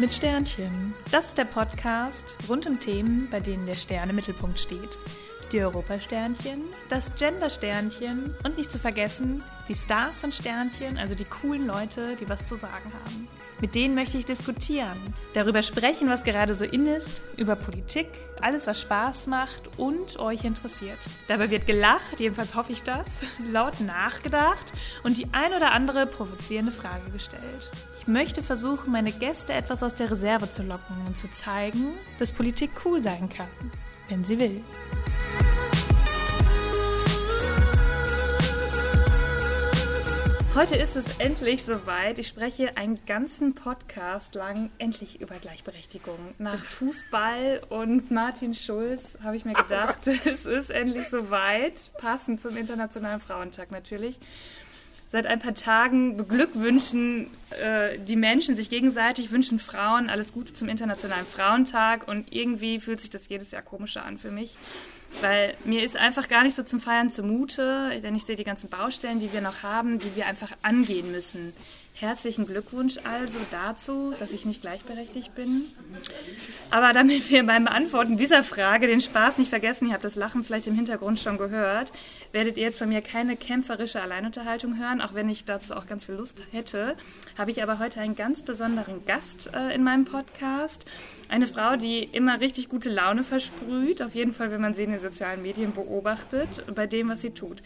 [0.00, 0.94] mit Sternchen.
[1.10, 4.88] Das ist der Podcast rund um Themen, bei denen der Stern im Mittelpunkt steht.
[5.52, 11.66] Die Europasternchen, das Gender-Sternchen und nicht zu vergessen die Stars und Sternchen, also die coolen
[11.66, 13.28] Leute, die was zu sagen haben.
[13.60, 14.98] Mit denen möchte ich diskutieren,
[15.34, 18.08] darüber sprechen, was gerade so in ist, über Politik,
[18.40, 20.98] alles, was Spaß macht und euch interessiert.
[21.28, 23.22] Dabei wird gelacht, jedenfalls hoffe ich das,
[23.52, 24.72] laut nachgedacht
[25.04, 27.70] und die ein oder andere provozierende Frage gestellt.
[28.10, 32.32] Ich möchte versuchen, meine Gäste etwas aus der Reserve zu locken und zu zeigen, dass
[32.32, 33.46] Politik cool sein kann,
[34.08, 34.64] wenn sie will.
[40.56, 42.18] Heute ist es endlich soweit.
[42.18, 46.18] Ich spreche einen ganzen Podcast lang endlich über Gleichberechtigung.
[46.38, 51.92] Nach Fußball und Martin Schulz habe ich mir gedacht, es ist endlich soweit.
[51.96, 54.18] Passend zum Internationalen Frauentag natürlich.
[55.12, 57.26] Seit ein paar Tagen beglückwünschen
[57.60, 63.00] äh, die Menschen sich gegenseitig, wünschen Frauen alles Gute zum Internationalen Frauentag und irgendwie fühlt
[63.00, 64.54] sich das jedes Jahr komischer an für mich.
[65.20, 68.70] Weil mir ist einfach gar nicht so zum Feiern zumute, denn ich sehe die ganzen
[68.70, 71.52] Baustellen, die wir noch haben, die wir einfach angehen müssen.
[72.00, 75.66] Herzlichen Glückwunsch also dazu, dass ich nicht gleichberechtigt bin.
[76.70, 80.42] Aber damit wir beim Beantworten dieser Frage den Spaß nicht vergessen, ihr habt das Lachen
[80.42, 81.92] vielleicht im Hintergrund schon gehört,
[82.32, 86.06] werdet ihr jetzt von mir keine kämpferische Alleinunterhaltung hören, auch wenn ich dazu auch ganz
[86.06, 86.96] viel Lust hätte.
[87.36, 90.86] Habe ich aber heute einen ganz besonderen Gast äh, in meinem Podcast.
[91.28, 94.92] Eine Frau, die immer richtig gute Laune versprüht, auf jeden Fall, wenn man sie in
[94.92, 97.60] den sozialen Medien beobachtet, bei dem, was sie tut.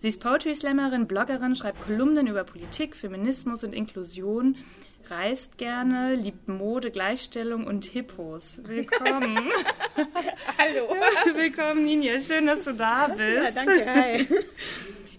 [0.00, 4.56] Sie ist Poetry Slammerin, Bloggerin, schreibt Kolumnen über Politik, Feminismus und Inklusion,
[5.10, 8.60] reist gerne, liebt Mode, Gleichstellung und Hippos.
[8.62, 9.36] Willkommen.
[10.58, 10.96] Hallo.
[11.34, 12.18] Willkommen, Ninja.
[12.18, 13.54] Schön, dass du da bist.
[13.54, 13.86] Ja, danke.
[13.86, 14.26] Hi.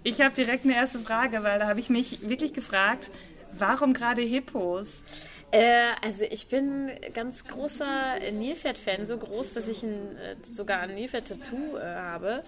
[0.03, 3.11] Ich habe direkt eine erste Frage, weil da habe ich mich wirklich gefragt,
[3.55, 5.03] warum gerade Hippos?
[5.51, 10.95] Äh, also ich bin ganz großer Nilpferd-Fan, so groß, dass ich ein, äh, sogar ein
[10.95, 12.43] Nilpferd-Tattoo äh, habe.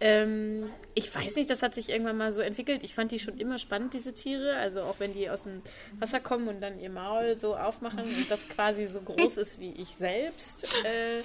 [0.00, 2.80] Ähm, ich weiß nicht, das hat sich irgendwann mal so entwickelt.
[2.82, 4.56] Ich fand die schon immer spannend, diese Tiere.
[4.56, 5.60] Also auch wenn die aus dem
[5.98, 9.72] Wasser kommen und dann ihr Maul so aufmachen und das quasi so groß ist wie
[9.72, 10.66] ich selbst.
[10.84, 11.22] Äh,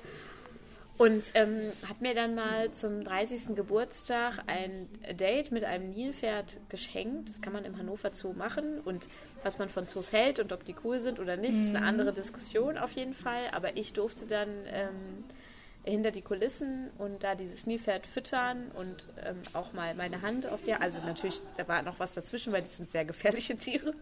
[1.00, 3.56] und ähm, habe mir dann mal zum 30.
[3.56, 7.30] Geburtstag ein Date mit einem Nilpferd geschenkt.
[7.30, 8.82] Das kann man im Hannover Zoo machen.
[8.82, 9.08] Und
[9.42, 11.88] was man von Zoos hält und ob die cool sind oder nicht, ist eine mhm.
[11.88, 13.44] andere Diskussion auf jeden Fall.
[13.54, 15.24] Aber ich durfte dann ähm,
[15.84, 20.62] hinter die Kulissen und da dieses Nilpferd füttern und ähm, auch mal meine Hand auf
[20.62, 20.82] der.
[20.82, 23.94] Also natürlich, da war noch was dazwischen, weil die sind sehr gefährliche Tiere.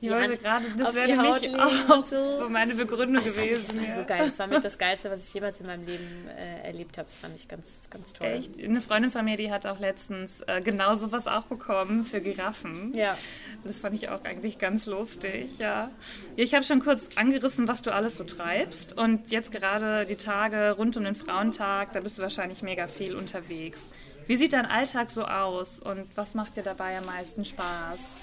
[0.00, 2.48] Ich wollte gerade, das wäre nämlich auch so.
[2.50, 3.78] meine Begründung das gewesen.
[3.78, 4.26] Das war so geil.
[4.26, 7.06] Das war mit das Geilste, was ich jemals in meinem Leben äh, erlebt habe.
[7.06, 8.26] Das fand ich ganz, ganz toll.
[8.26, 8.62] Echt?
[8.62, 12.92] Eine Freundin von mir, die hat auch letztens äh, genau sowas auch bekommen für Giraffen.
[12.94, 13.16] Ja.
[13.64, 15.90] Das fand ich auch eigentlich ganz lustig, ja.
[16.36, 18.96] Ich habe schon kurz angerissen, was du alles so treibst.
[18.98, 23.16] Und jetzt gerade die Tage rund um den Frauentag, da bist du wahrscheinlich mega viel
[23.16, 23.88] unterwegs.
[24.26, 28.16] Wie sieht dein Alltag so aus und was macht dir dabei am meisten Spaß?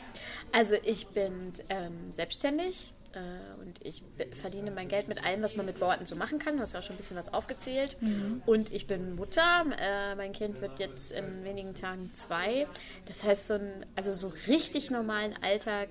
[0.51, 4.03] Also ich bin ähm, selbstständig äh, und ich
[4.39, 6.57] verdiene mein Geld mit allem, was man mit Worten so machen kann.
[6.57, 7.97] Du hast ja auch schon ein bisschen was aufgezählt.
[8.01, 8.41] Mhm.
[8.45, 9.65] Und ich bin Mutter.
[9.79, 12.67] Äh, mein Kind wird jetzt in wenigen Tagen zwei.
[13.05, 15.89] Das heißt, so ein, also so richtig normalen Alltag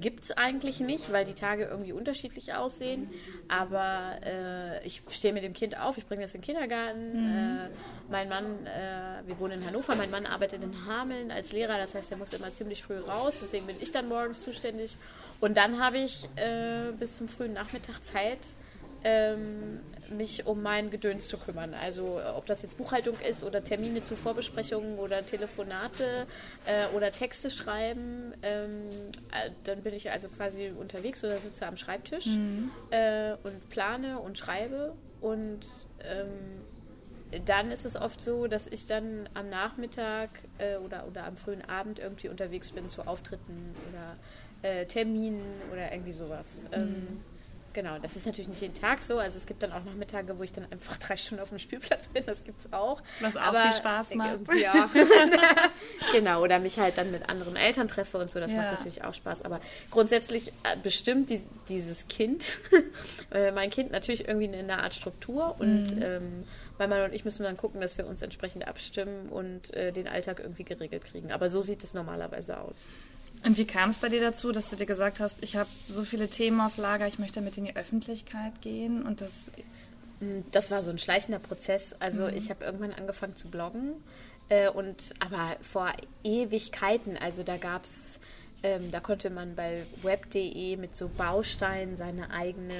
[0.00, 3.10] gibt es eigentlich nicht, weil die Tage irgendwie unterschiedlich aussehen.
[3.48, 7.12] Aber äh, ich stehe mit dem Kind auf, ich bringe das in den Kindergarten.
[7.12, 7.58] Mhm.
[7.58, 7.68] Äh,
[8.10, 11.94] mein Mann, äh, wir wohnen in Hannover, mein Mann arbeitet in Hameln als Lehrer, das
[11.94, 14.96] heißt, er muss immer ziemlich früh raus, deswegen bin ich dann morgens zuständig.
[15.40, 18.38] Und dann habe ich äh, bis zum frühen Nachmittag Zeit,
[19.04, 21.74] ähm, mich um mein Gedöns zu kümmern.
[21.74, 26.26] Also ob das jetzt Buchhaltung ist oder Termine zu Vorbesprechungen oder Telefonate
[26.66, 28.88] äh, oder Texte schreiben, ähm,
[29.32, 32.70] äh, dann bin ich also quasi unterwegs oder sitze am Schreibtisch mhm.
[32.90, 35.66] äh, und plane und schreibe und
[36.00, 36.62] ähm,
[37.44, 41.62] dann ist es oft so, dass ich dann am Nachmittag äh, oder, oder am frühen
[41.62, 44.16] Abend irgendwie unterwegs bin zu Auftritten oder
[44.62, 46.62] äh, Terminen oder irgendwie sowas.
[46.72, 47.20] Ähm, mhm.
[47.78, 49.20] Genau, das ist natürlich nicht jeden Tag so.
[49.20, 52.08] Also es gibt dann auch Nachmittage, wo ich dann einfach drei Stunden auf dem Spielplatz
[52.08, 52.26] bin.
[52.26, 53.00] Das gibt es auch.
[53.20, 54.40] Was auch Aber viel Spaß macht.
[54.60, 54.90] Ja.
[56.12, 58.40] genau, oder mich halt dann mit anderen Eltern treffe und so.
[58.40, 58.58] Das ja.
[58.58, 59.42] macht natürlich auch Spaß.
[59.42, 59.60] Aber
[59.92, 62.58] grundsätzlich äh, bestimmt die, dieses Kind,
[63.30, 65.54] äh, mein Kind natürlich irgendwie in einer Art Struktur.
[65.60, 66.02] Und mhm.
[66.02, 66.44] ähm,
[66.78, 70.08] mein Mann und ich müssen dann gucken, dass wir uns entsprechend abstimmen und äh, den
[70.08, 71.30] Alltag irgendwie geregelt kriegen.
[71.30, 72.88] Aber so sieht es normalerweise aus.
[73.44, 76.04] Und wie kam es bei dir dazu, dass du dir gesagt hast, ich habe so
[76.04, 79.50] viele Themen auf Lager, ich möchte damit in die Öffentlichkeit gehen und das...
[80.20, 81.94] Mm, das war so ein schleichender Prozess.
[82.00, 82.34] Also mhm.
[82.34, 83.92] ich habe irgendwann angefangen zu bloggen
[84.48, 85.92] äh, und aber vor
[86.24, 87.16] Ewigkeiten.
[87.16, 88.18] Also da gab es
[88.62, 92.74] Ähm, da konnte man bei web.de mit so Bausteinen seine eigene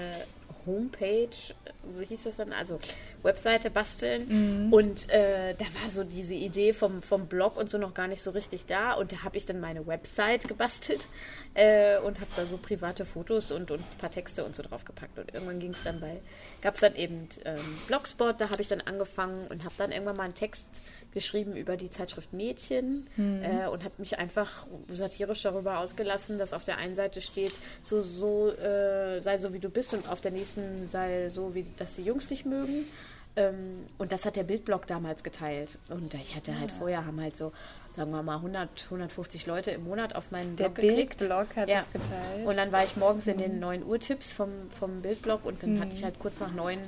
[0.69, 1.55] Homepage,
[1.99, 2.53] wie hieß das dann?
[2.53, 2.79] Also
[3.23, 4.67] Webseite basteln.
[4.67, 4.73] Mhm.
[4.73, 8.23] Und äh, da war so diese Idee vom, vom Blog und so noch gar nicht
[8.23, 8.93] so richtig da.
[8.93, 11.06] Und da habe ich dann meine Website gebastelt
[11.55, 14.85] äh, und habe da so private Fotos und, und ein paar Texte und so drauf
[14.85, 15.19] gepackt.
[15.19, 16.20] Und irgendwann ging es dann bei,
[16.62, 20.17] gab es dann eben ähm, Blogspot, da habe ich dann angefangen und habe dann irgendwann
[20.17, 20.82] mal einen Text
[21.19, 23.43] geschrieben über die Zeitschrift Mädchen mhm.
[23.43, 28.03] äh, und habe mich einfach satirisch darüber ausgelassen, dass auf der einen Seite steht, so,
[28.03, 31.97] so äh, sei so wie du bist und auf der nächsten sei so, wie dass
[31.97, 32.87] die Jungs dich mögen.
[33.35, 35.79] Ähm, und das hat der Bildblog damals geteilt.
[35.88, 36.76] Und ich hatte halt ja.
[36.76, 36.79] Ah.
[36.79, 37.53] vorher, haben halt so,
[37.97, 41.21] sagen wir mal, 100, 150 Leute im Monat auf meinen Blog der geklickt.
[41.21, 41.81] Der Bildblog hat ja.
[41.81, 42.47] es geteilt.
[42.47, 45.75] Und dann war ich morgens in den 9 Uhr Tipps vom, vom Bildblog und dann
[45.75, 45.81] mhm.
[45.81, 46.79] hatte ich halt kurz nach 9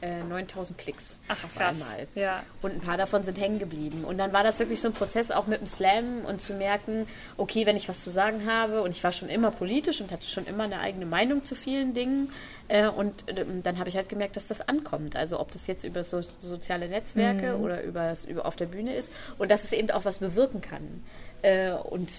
[0.00, 1.80] äh, 9000 Klicks Ach, auf krass.
[1.80, 2.06] einmal.
[2.14, 2.42] Ja.
[2.62, 4.04] Und ein paar davon sind hängen geblieben.
[4.04, 7.06] Und dann war das wirklich so ein Prozess auch mit dem Slam und zu merken,
[7.36, 10.26] okay, wenn ich was zu sagen habe und ich war schon immer politisch und hatte
[10.26, 12.30] schon immer eine eigene Meinung zu vielen Dingen
[12.68, 15.16] äh, und äh, dann habe ich halt gemerkt, dass das ankommt.
[15.16, 17.64] Also ob das jetzt über so soziale Netzwerke mhm.
[17.64, 21.02] oder übers, über auf der Bühne ist und dass es eben auch was bewirken kann.
[21.42, 22.10] Äh, und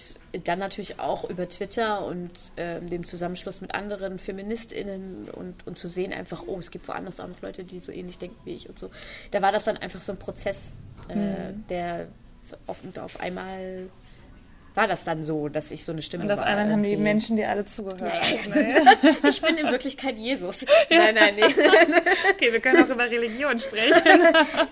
[0.44, 5.88] dann natürlich auch über Twitter und äh, dem Zusammenschluss mit anderen FeministInnen und, und zu
[5.88, 8.68] sehen einfach, oh, es gibt woanders auch noch Leute, die so ähnlich denken wie ich
[8.68, 8.90] und so.
[9.30, 10.74] Da war das dann einfach so ein Prozess,
[11.08, 11.66] äh, mhm.
[11.68, 12.08] der
[12.66, 13.88] auf, auf einmal
[14.78, 16.96] war das dann so, dass ich so eine Stimme Und auf war, einmal haben die
[16.96, 18.12] Menschen dir alle zugehört.
[18.54, 19.16] Ja, ja, ja.
[19.28, 20.64] ich bin in Wirklichkeit Jesus.
[20.90, 21.42] Nein, nein, nee.
[22.32, 24.00] okay, wir können auch über Religion sprechen.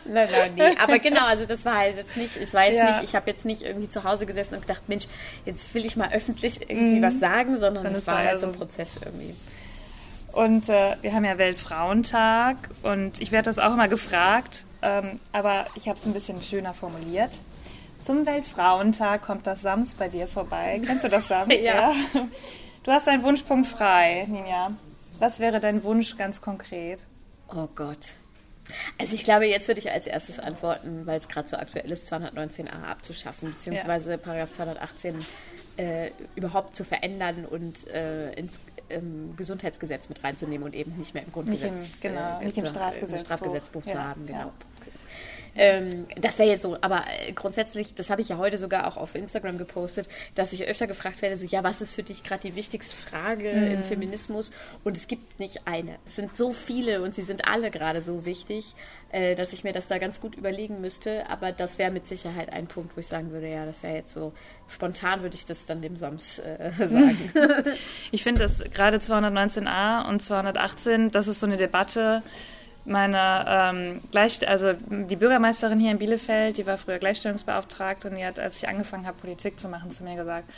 [0.04, 0.76] nein, nein, nee.
[0.80, 3.62] Aber genau, also das war jetzt nicht, es war jetzt nicht, ich habe jetzt nicht
[3.62, 5.06] irgendwie zu Hause gesessen und gedacht, Mensch,
[5.44, 7.02] jetzt will ich mal öffentlich irgendwie mhm.
[7.02, 9.34] was sagen, sondern es war halt so ein Prozess irgendwie.
[10.30, 15.66] Und äh, wir haben ja Weltfrauentag und ich werde das auch immer gefragt, ähm, aber
[15.74, 17.40] ich habe es ein bisschen schöner formuliert.
[18.06, 20.80] Zum Weltfrauentag kommt das Sams bei dir vorbei.
[20.86, 21.52] Kennst du das Sams?
[21.60, 21.90] ja.
[21.90, 21.94] ja.
[22.84, 24.70] Du hast einen Wunschpunkt frei, Ninja.
[25.18, 27.00] Was wäre dein Wunsch ganz konkret?
[27.48, 28.18] Oh Gott.
[28.96, 32.12] Also ich glaube, jetzt würde ich als erstes antworten, weil es gerade so aktuell ist,
[32.12, 34.16] 219a abzuschaffen, beziehungsweise ja.
[34.18, 35.26] Paragraph 218
[35.76, 41.24] äh, überhaupt zu verändern und äh, ins ähm, Gesundheitsgesetz mit reinzunehmen und eben nicht mehr
[41.24, 43.92] im Grundgesetz, nicht im, genau, äh, nicht im Strafgesetzbuch, Strafgesetzbuch ja.
[43.92, 44.26] zu haben.
[44.26, 44.38] Genau.
[44.38, 44.52] Ja.
[45.56, 48.96] Ähm, das wäre jetzt so, aber äh, grundsätzlich, das habe ich ja heute sogar auch
[48.96, 52.48] auf Instagram gepostet, dass ich öfter gefragt werde, so, ja, was ist für dich gerade
[52.48, 53.70] die wichtigste Frage mhm.
[53.70, 54.52] im Feminismus?
[54.84, 55.96] Und es gibt nicht eine.
[56.06, 58.74] Es sind so viele und sie sind alle gerade so wichtig,
[59.10, 61.28] äh, dass ich mir das da ganz gut überlegen müsste.
[61.30, 64.12] Aber das wäre mit Sicherheit ein Punkt, wo ich sagen würde, ja, das wäre jetzt
[64.12, 64.32] so,
[64.68, 67.32] spontan würde ich das dann dem Sams äh, sagen.
[68.10, 72.22] ich finde, dass gerade 219a und 218, das ist so eine Debatte,
[72.86, 78.24] meine ähm, Gleich also die Bürgermeisterin hier in Bielefeld, die war früher Gleichstellungsbeauftragte und die
[78.24, 80.48] hat, als ich angefangen habe, Politik zu machen, zu mir gesagt,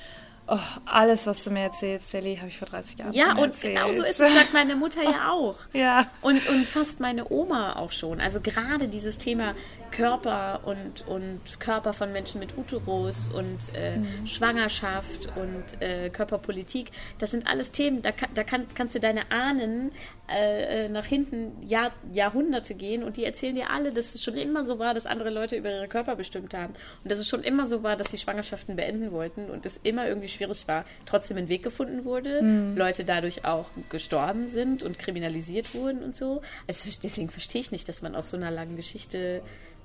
[0.49, 3.77] oh, alles, was du mir erzählst, Sally, habe ich vor 30 Jahren Ja, und erzählt.
[3.77, 5.57] genau so ist es, sagt meine Mutter ja auch.
[5.73, 6.11] ja.
[6.23, 8.21] Und, und fast meine Oma auch schon.
[8.21, 9.55] Also gerade dieses Thema
[9.91, 14.27] Körper und, und Körper von Menschen mit Uterus und äh, mhm.
[14.27, 19.93] Schwangerschaft und äh, Körperpolitik, das sind alles Themen, da, da kann, kannst du deine Ahnen
[20.31, 24.35] äh, äh, nach hinten Jahr, Jahrhunderte gehen und die erzählen dir alle, dass es schon
[24.35, 27.43] immer so war, dass andere Leute über ihre Körper bestimmt haben und dass es schon
[27.43, 31.37] immer so war, dass sie Schwangerschaften beenden wollten und es immer irgendwie schwierig war, trotzdem
[31.37, 32.77] ein Weg gefunden wurde, mhm.
[32.77, 36.43] Leute dadurch auch gestorben sind und kriminalisiert wurden und so.
[36.67, 39.43] Also deswegen verstehe ich nicht, dass man aus so einer langen Geschichte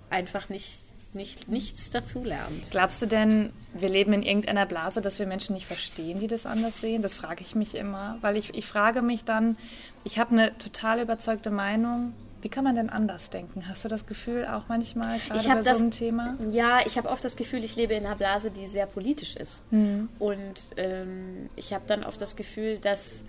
[0.09, 0.79] einfach nicht,
[1.13, 2.69] nicht, nichts dazulernt.
[2.71, 6.45] Glaubst du denn, wir leben in irgendeiner Blase, dass wir Menschen nicht verstehen, die das
[6.45, 7.01] anders sehen?
[7.01, 9.57] Das frage ich mich immer, weil ich, ich frage mich dann,
[10.03, 12.13] ich habe eine total überzeugte Meinung,
[12.43, 13.67] wie kann man denn anders denken?
[13.69, 16.37] Hast du das Gefühl auch manchmal, gerade bei das, so einem Thema?
[16.49, 19.71] Ja, ich habe oft das Gefühl, ich lebe in einer Blase, die sehr politisch ist.
[19.71, 20.09] Mhm.
[20.19, 23.23] Und ähm, ich habe dann oft das Gefühl, dass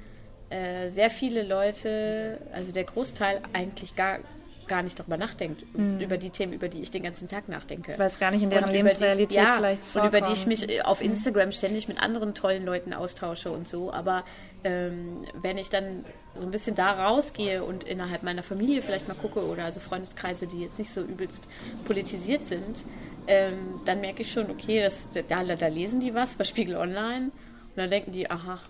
[0.50, 4.18] äh, sehr viele Leute, also der Großteil eigentlich gar
[4.66, 6.00] gar nicht darüber nachdenkt, mhm.
[6.00, 7.94] über die Themen, über die ich den ganzen Tag nachdenke.
[7.98, 10.14] Weil es gar nicht in deren Lebensrealität die, ja, vielleicht vorkommt.
[10.14, 11.02] Und über die ich mich äh, auf.
[11.02, 13.92] Instagram ständig mit anderen tollen Leuten austausche und so.
[13.92, 14.24] Aber
[14.64, 16.04] ähm, wenn ich dann
[16.34, 20.46] so ein bisschen da rausgehe und innerhalb meiner Familie vielleicht mal gucke oder also Freundeskreise,
[20.46, 21.46] die jetzt nicht so übelst
[21.84, 22.84] politisiert sind,
[23.26, 27.30] ähm, dann merke ich schon, okay, das, da, da lesen die was bei Spiegel Online
[27.74, 28.60] und dann denken die, aha.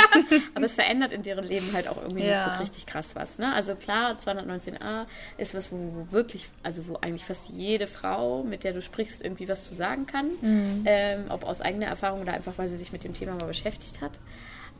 [0.54, 2.44] Aber es verändert in deren Leben halt auch irgendwie ja.
[2.44, 3.38] nicht so richtig krass was.
[3.38, 3.52] Ne?
[3.54, 8.72] Also klar, 219a ist was, wo wirklich, also wo eigentlich fast jede Frau, mit der
[8.72, 10.30] du sprichst, irgendwie was zu sagen kann.
[10.40, 10.82] Mhm.
[10.86, 14.00] Ähm, ob aus eigener Erfahrung oder einfach, weil sie sich mit dem Thema mal beschäftigt
[14.00, 14.18] hat.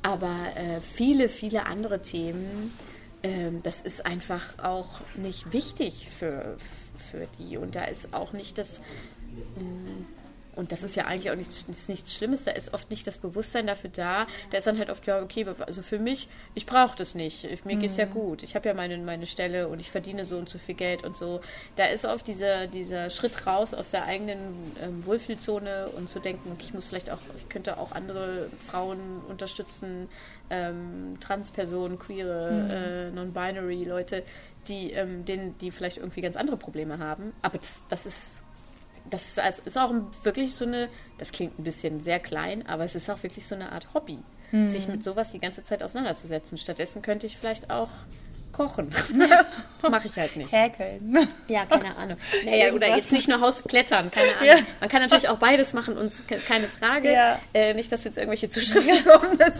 [0.02, 2.72] Aber äh, viele, viele andere Themen,
[3.22, 6.56] äh, das ist einfach auch nicht wichtig für,
[7.10, 7.56] für die.
[7.56, 8.80] Und da ist auch nicht das.
[9.56, 10.06] Mh, mm,
[10.58, 13.66] und das ist ja eigentlich auch nichts, nichts Schlimmes, da ist oft nicht das Bewusstsein
[13.68, 14.26] dafür da.
[14.50, 17.44] Da ist dann halt oft, ja, okay, also für mich, ich brauche das nicht.
[17.44, 18.10] Ich, mir geht's ja Mhm.
[18.10, 18.42] gut.
[18.42, 21.16] Ich habe ja meine, meine Stelle und ich verdiene so und so viel Geld und
[21.16, 21.40] so.
[21.76, 26.50] Da ist oft dieser, dieser Schritt raus aus der eigenen ähm, Wohlfühlzone und zu denken,
[26.52, 30.08] okay, ich muss vielleicht auch, ich könnte auch andere Frauen unterstützen,
[30.50, 32.70] ähm, Transpersonen, queere, Mhm.
[32.70, 34.24] äh, non-binary Leute,
[34.66, 37.32] die, ähm, denen, die vielleicht irgendwie ganz andere Probleme haben.
[37.42, 38.42] Aber das, das ist
[39.12, 40.88] das ist, also ist auch wirklich so eine,
[41.18, 44.18] das klingt ein bisschen sehr klein, aber es ist auch wirklich so eine Art Hobby,
[44.66, 46.56] sich mit sowas die ganze Zeit auseinanderzusetzen.
[46.56, 47.90] Stattdessen könnte ich vielleicht auch
[48.52, 48.90] kochen.
[49.80, 50.50] das mache ich halt nicht.
[50.52, 51.16] Häkeln.
[51.46, 52.16] Ja, keine Ahnung.
[52.44, 54.46] Naja, oder jetzt nicht nur Hausklettern, keine Ahnung.
[54.46, 54.56] Ja.
[54.80, 57.12] Man kann natürlich auch beides machen und ke- keine Frage.
[57.12, 57.38] Ja.
[57.54, 59.58] Äh, nicht, dass jetzt irgendwelche Zuschriften kommen, dass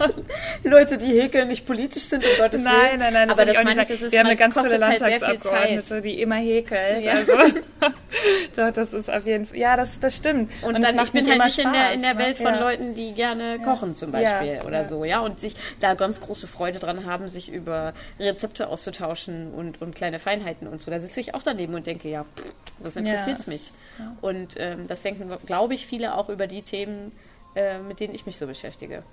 [0.63, 2.73] Leute, die häkeln, nicht politisch sind, um Gottes Willen.
[2.73, 5.07] Nein, nein, nein, aber das meine ich, ist, Wir haben eine ganz tolle halt sehr
[5.07, 6.05] viel Landtagsabgeordnete, Zeit.
[6.05, 7.05] die immer häkelt.
[7.05, 7.13] Ja.
[7.13, 7.31] Also,
[8.55, 10.51] doch, das ist auf jeden Fall, ja, das, das stimmt.
[10.61, 12.45] Und, es dann, macht ich bin halt nicht in der, in der Spaß, Welt ne?
[12.45, 12.59] von ja.
[12.59, 14.85] Leuten, die gerne kochen zum Ja, Beispiel oder ja.
[14.85, 19.81] so, ja, und sich da ganz große Freude dran haben, sich über Rezepte auszutauschen und,
[19.81, 20.89] und kleine Feinheiten und so.
[20.89, 23.71] Da sitze ich auch daneben und denke, ja, pff, was interessiert's mich?
[24.21, 27.11] Und ähm, das denken, glaube ich, viele auch über die Themen,
[27.55, 29.03] äh, mit denen ich mich so beschäftige.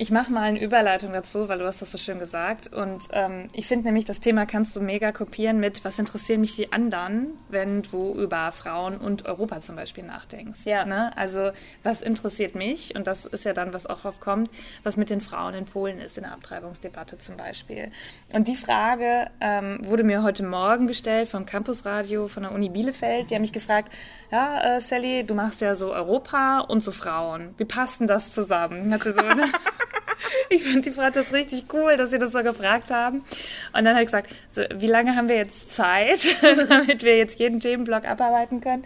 [0.00, 2.72] Ich mache mal eine Überleitung dazu, weil du hast das so schön gesagt.
[2.72, 6.54] Und ähm, ich finde nämlich, das Thema kannst du mega kopieren mit, was interessieren mich
[6.54, 10.66] die anderen, wenn du über Frauen und Europa zum Beispiel nachdenkst.
[10.66, 10.84] Ja.
[10.84, 11.10] Ne?
[11.16, 11.50] Also
[11.82, 12.94] was interessiert mich?
[12.94, 14.52] Und das ist ja dann, was auch oft kommt,
[14.84, 17.90] was mit den Frauen in Polen ist, in der Abtreibungsdebatte zum Beispiel.
[18.32, 23.30] Und die Frage ähm, wurde mir heute Morgen gestellt vom Campusradio von der Uni Bielefeld.
[23.30, 23.92] Die haben mich gefragt,
[24.30, 27.56] ja, äh, Sally, du machst ja so Europa und so Frauen.
[27.56, 28.94] Wie passt denn das zusammen?
[28.94, 29.46] Hat sie so, ne?
[30.50, 33.24] Ich fand die fand das richtig cool, dass sie das so gefragt haben.
[33.72, 36.20] Und dann habe ich gesagt, so, wie lange haben wir jetzt Zeit,
[36.68, 38.84] damit wir jetzt jeden Themenblock abarbeiten können?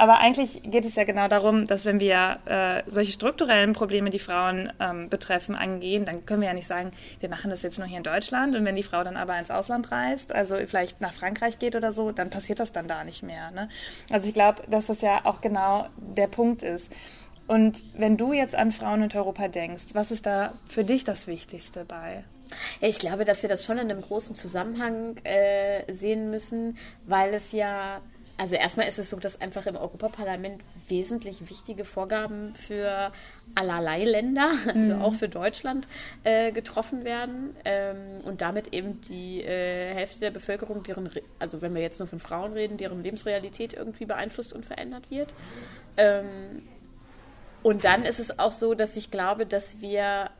[0.00, 4.18] Aber eigentlich geht es ja genau darum, dass wenn wir äh, solche strukturellen Probleme, die
[4.18, 7.86] Frauen ähm, betreffen, angehen, dann können wir ja nicht sagen, wir machen das jetzt nur
[7.86, 11.12] hier in Deutschland und wenn die Frau dann aber ins Ausland reist, also vielleicht nach
[11.12, 13.50] Frankreich geht oder so, dann passiert das dann da nicht mehr.
[13.50, 13.68] Ne?
[14.10, 16.90] Also ich glaube, dass das ja auch genau der Punkt ist.
[17.50, 21.26] Und wenn du jetzt an Frauen in Europa denkst, was ist da für dich das
[21.26, 22.22] Wichtigste bei?
[22.80, 27.34] Ja, ich glaube, dass wir das schon in einem großen Zusammenhang äh, sehen müssen, weil
[27.34, 28.02] es ja,
[28.36, 33.10] also erstmal ist es so, dass einfach im Europaparlament wesentlich wichtige Vorgaben für
[33.56, 35.88] allerlei Länder, also auch für Deutschland,
[36.22, 41.60] äh, getroffen werden ähm, und damit eben die äh, Hälfte der Bevölkerung, deren, Re also
[41.62, 45.34] wenn wir jetzt nur von Frauen reden, deren Lebensrealität irgendwie beeinflusst und verändert wird.
[45.96, 46.62] Ähm,
[47.62, 50.30] und dann ist es auch so, dass ich glaube, dass wir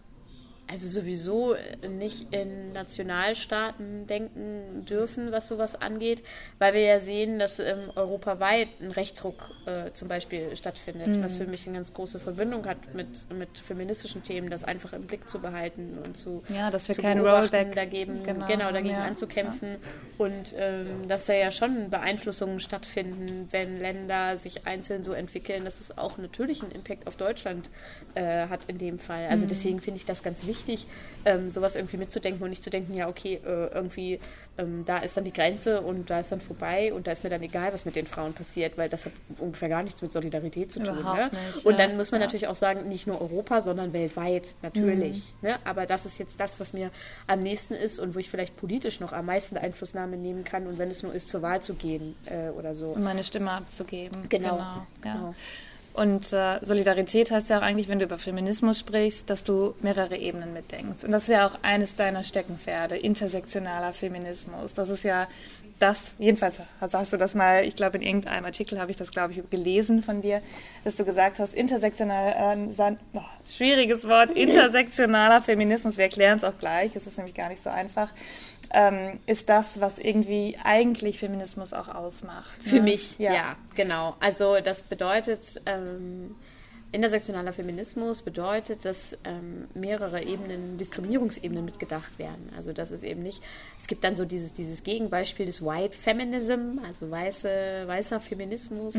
[0.70, 1.56] also sowieso
[1.88, 6.22] nicht in Nationalstaaten denken dürfen, was sowas angeht,
[6.58, 11.22] weil wir ja sehen, dass ähm, europaweit ein Rechtsruck äh, zum Beispiel stattfindet, Mhm.
[11.24, 15.06] was für mich eine ganz große Verbindung hat mit, mit feministischen Themen, das einfach im
[15.06, 18.94] Blick zu behalten und zu, Ja, dass wir zu kein Rollback- dagegen, genau, genau, dagegen
[18.94, 19.76] ja, anzukämpfen
[20.18, 25.80] und ähm, dass da ja schon Beeinflussungen stattfinden, wenn Länder sich einzeln so entwickeln, dass
[25.80, 27.70] es auch natürlich einen Impact auf Deutschland
[28.14, 29.26] äh, hat in dem Fall.
[29.28, 30.59] Also deswegen finde ich das ganz wichtig,
[31.24, 34.18] ähm, sowas irgendwie mitzudenken und nicht zu denken, ja, okay, äh, irgendwie
[34.60, 37.30] ähm, da ist dann die Grenze und da ist dann vorbei und da ist mir
[37.30, 40.72] dann egal, was mit den Frauen passiert, weil das hat ungefähr gar nichts mit Solidarität
[40.72, 41.02] zu tun.
[41.02, 41.30] Ne?
[41.54, 42.26] nicht, und ja, dann muss man ja.
[42.26, 45.32] natürlich auch sagen, nicht nur Europa, sondern weltweit, natürlich.
[45.40, 45.48] Mhm.
[45.48, 45.58] Ne?
[45.64, 46.90] Aber das ist jetzt das, was mir
[47.26, 50.78] am nächsten ist und wo ich vielleicht politisch noch am meisten Einflussnahme nehmen kann und
[50.78, 52.90] wenn es nur ist, zur Wahl zu gehen äh, oder so.
[52.90, 54.28] Um meine Stimme abzugeben.
[54.28, 54.86] Genau, ja.
[55.00, 55.34] genau.
[56.00, 60.16] Und äh, Solidarität heißt ja auch eigentlich, wenn du über Feminismus sprichst, dass du mehrere
[60.16, 61.04] Ebenen mitdenkst.
[61.04, 64.72] Und das ist ja auch eines deiner Steckenpferde, intersektionaler Feminismus.
[64.72, 65.28] Das ist ja
[65.80, 69.32] das, jedenfalls hast du das mal, ich glaube in irgendeinem Artikel habe ich das, glaube
[69.32, 70.42] ich, gelesen von dir,
[70.84, 76.58] dass du gesagt hast, intersektional, äh, oh, schwieriges Wort, intersektionaler Feminismus, wir erklären es auch
[76.58, 78.12] gleich, es ist nämlich gar nicht so einfach,
[78.72, 82.62] ähm, ist das, was irgendwie eigentlich Feminismus auch ausmacht.
[82.62, 82.82] Für ne?
[82.82, 83.56] mich, ja.
[83.74, 84.16] genau.
[84.20, 86.36] Also das bedeutet, ähm,
[86.92, 92.50] intersektionaler Feminismus bedeutet, dass ähm, mehrere Ebenen, Diskriminierungsebenen mitgedacht werden.
[92.56, 93.42] Also das ist eben nicht,
[93.78, 98.96] es gibt dann so dieses, dieses Gegenbeispiel des White Feminism, also weiße, weißer Feminismus,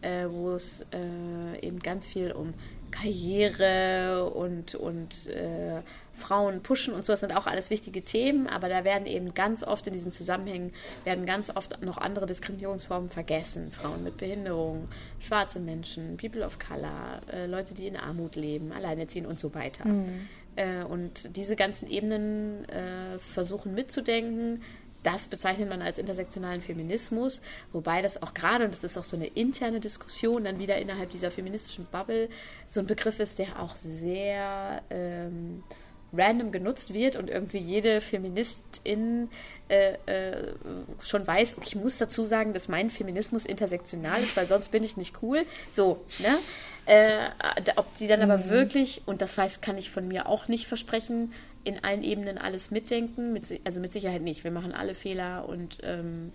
[0.00, 2.54] äh, wo es äh, eben ganz viel um
[2.90, 5.82] Karriere und, und äh,
[6.14, 9.62] Frauen pushen und so, das sind auch alles wichtige Themen, aber da werden eben ganz
[9.62, 10.72] oft in diesen Zusammenhängen,
[11.04, 13.72] werden ganz oft noch andere Diskriminierungsformen vergessen.
[13.72, 14.88] Frauen mit Behinderung,
[15.20, 19.84] schwarze Menschen, People of Color, äh, Leute, die in Armut leben, alleinerziehend und so weiter.
[20.56, 24.62] Äh, und diese ganzen Ebenen äh, versuchen mitzudenken,
[25.04, 27.42] das bezeichnet man als intersektionalen Feminismus,
[27.72, 31.10] wobei das auch gerade, und das ist auch so eine interne Diskussion, dann wieder innerhalb
[31.10, 32.30] dieser feministischen Bubble,
[32.66, 35.62] so ein Begriff ist, der auch sehr ähm,
[36.16, 39.28] random genutzt wird und irgendwie jede Feministin
[39.68, 40.54] äh, äh,
[41.00, 44.96] schon weiß, ich muss dazu sagen, dass mein Feminismus intersektional ist, weil sonst bin ich
[44.96, 45.46] nicht cool.
[45.70, 46.38] So, ne?
[46.86, 47.30] Äh,
[47.76, 48.30] ob die dann mhm.
[48.30, 51.32] aber wirklich, und das weiß, kann ich von mir auch nicht versprechen,
[51.64, 54.44] in allen Ebenen alles mitdenken, mit, also mit Sicherheit nicht.
[54.44, 56.30] Wir machen alle Fehler und ähm,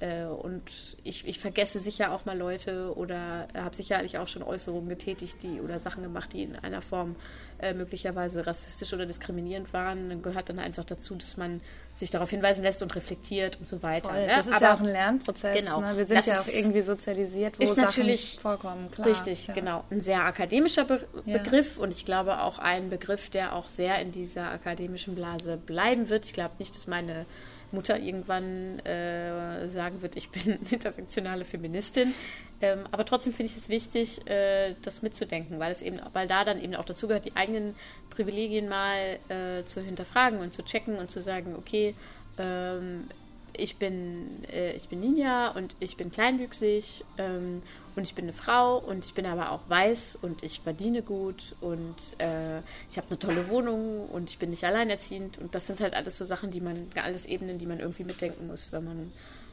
[0.00, 4.88] äh, und ich, ich vergesse sicher auch mal Leute oder habe sicherlich auch schon Äußerungen
[4.88, 7.16] getätigt, die oder Sachen gemacht, die in einer Form
[7.64, 10.10] äh, möglicherweise rassistisch oder diskriminierend waren.
[10.10, 11.60] Dann gehört dann einfach dazu, dass man
[11.92, 14.12] sich darauf hinweisen lässt und reflektiert und so weiter.
[14.12, 14.26] Ne?
[14.26, 15.58] Das ist Aber, ja auch ein Lernprozess.
[15.58, 15.80] Genau.
[15.80, 15.96] Ne?
[15.96, 18.90] Wir sind ja auch irgendwie sozialisiert, wo ist Sachen natürlich vorkommen.
[18.90, 19.08] Klar.
[19.08, 19.54] Richtig, ja.
[19.54, 19.84] genau.
[19.90, 21.38] Ein sehr akademischer Be ja.
[21.38, 26.10] Begriff und ich glaube auch ein Begriff, der auch sehr in dieser akademischen Blase bleiben
[26.10, 26.26] wird.
[26.26, 27.26] Ich glaube nicht, dass meine
[27.74, 32.14] Mutter irgendwann äh, sagen wird, ich bin intersektionale Feministin.
[32.60, 36.44] Ähm, aber trotzdem finde ich es wichtig, äh, das mitzudenken, weil es eben, weil da
[36.44, 37.74] dann eben auch dazu gehört, die eigenen
[38.10, 41.94] Privilegien mal äh, zu hinterfragen und zu checken und zu sagen, okay,
[42.38, 43.08] ähm,
[43.56, 47.62] ich bin, äh, ich bin Ninja und ich bin kleinwüchsig ähm,
[47.96, 51.54] und ich bin eine Frau und ich bin aber auch weiß und ich verdiene gut
[51.60, 52.58] und äh,
[52.88, 56.16] ich habe eine tolle Wohnung und ich bin nicht alleinerziehend und das sind halt alles
[56.16, 59.12] so Sachen, die man, alles Ebenen, die man irgendwie mitdenken muss, wenn man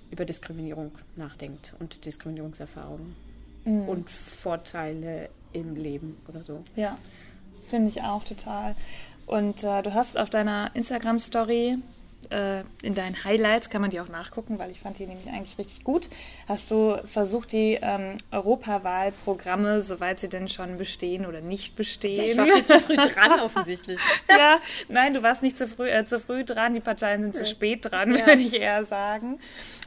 [0.10, 3.16] über Diskriminierung nachdenkt und Diskriminierungserfahrungen
[3.66, 3.88] mhm.
[3.88, 6.64] und Vorteile im Leben oder so.
[6.76, 6.98] Ja,
[7.68, 8.76] finde ich auch total.
[9.28, 11.78] Und äh, du hast auf deiner Instagram-Story
[12.32, 15.58] äh, in deinen Highlights, kann man die auch nachgucken, weil ich fand die nämlich eigentlich
[15.58, 16.08] richtig gut,
[16.48, 22.16] hast du versucht, die ähm, Europawahlprogramme, soweit sie denn schon bestehen oder nicht bestehen.
[22.16, 24.00] Ja, ich war viel zu früh dran offensichtlich.
[24.30, 27.46] ja, nein, du warst nicht zu früh, äh, zu früh dran, die Parteien sind zu
[27.46, 28.26] spät dran, ja.
[28.26, 29.40] würde ich eher sagen.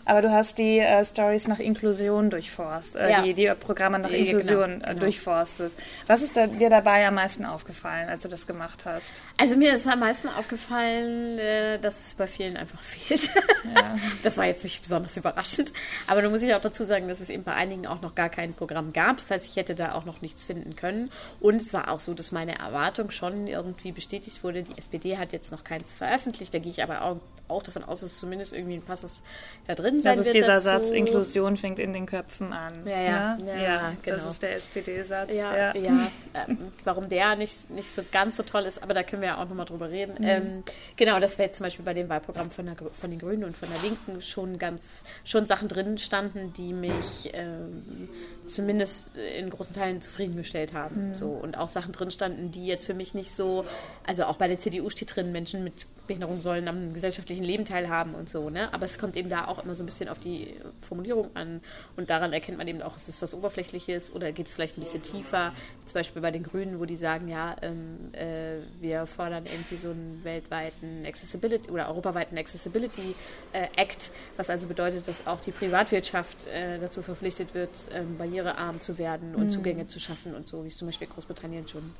[0.04, 3.23] Aber du hast die äh, Stories nach Inklusion durchforst, äh, ja.
[3.23, 5.00] die, die Programme nach Inklusion genau, genau.
[5.00, 5.76] durchforstest.
[6.06, 9.12] Was ist da, dir dabei am meisten aufgefallen, als du das gemacht hast?
[9.38, 13.31] Also mir ist am meisten aufgefallen, äh, dass es bei vielen einfach fehlt.
[13.74, 13.96] Ja.
[14.22, 15.72] Das war jetzt nicht besonders überraschend.
[16.07, 18.28] Aber da muss ich auch dazu sagen, dass es eben bei einigen auch noch gar
[18.28, 19.16] kein Programm gab.
[19.16, 21.11] Das heißt, ich hätte da auch noch nichts finden können.
[21.40, 24.62] Und es war auch so, dass meine Erwartung schon irgendwie bestätigt wurde.
[24.62, 26.52] Die SPD hat jetzt noch keins veröffentlicht.
[26.52, 27.16] Da gehe ich aber auch
[27.48, 29.22] auch davon aus, dass zumindest irgendwie ein Passus
[29.66, 30.35] da drin sein das wird.
[30.37, 30.87] Das ist dieser dazu.
[30.87, 32.87] Satz, Inklusion fängt in den Köpfen an.
[32.87, 33.46] Ja, ja, ne?
[33.46, 34.16] ja, ja genau.
[34.16, 35.30] das ist der SPD-Satz.
[35.30, 35.76] Ja, ja.
[35.76, 36.11] ja.
[36.35, 39.42] Ähm, warum der nicht, nicht so ganz so toll ist, aber da können wir ja
[39.42, 40.14] auch nochmal drüber reden.
[40.18, 40.26] Mhm.
[40.26, 40.64] Ähm,
[40.96, 43.57] genau, das wäre jetzt zum Beispiel bei dem Wahlprogramm von, der, von den Grünen und
[43.57, 48.09] von der Linken schon ganz, schon Sachen drin standen, die mich ähm,
[48.46, 51.11] zumindest in großen Teilen zufriedengestellt haben.
[51.11, 51.16] Mhm.
[51.16, 53.64] So, und auch Sachen drin standen, die jetzt für mich nicht so,
[54.07, 58.14] also auch bei der CDU steht drin, Menschen mit Behinderung sollen am gesellschaftlichen Leben teilhaben
[58.14, 58.73] und so, ne?
[58.73, 61.61] Aber es kommt eben da auch immer so ein bisschen auf die Formulierung an
[61.97, 64.81] und daran erkennt man eben auch, ist es was Oberflächliches oder geht es vielleicht ein
[64.81, 65.53] bisschen tiefer,
[65.85, 69.90] zum Beispiel bei den Grünen, wo die sagen, ja, ähm, äh, wir fordern irgendwie so
[69.90, 73.14] einen weltweiten Accessibility oder europaweiten Accessibility
[73.53, 78.81] äh, Act, was also bedeutet, dass auch die Privatwirtschaft äh, dazu verpflichtet wird, ähm, barrierearm
[78.81, 79.51] zu werden und mhm.
[79.51, 81.94] Zugänge zu schaffen und so, wie es zum Beispiel Großbritannien schon